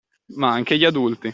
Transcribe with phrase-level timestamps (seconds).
[0.35, 1.29] Ma anche gli adulti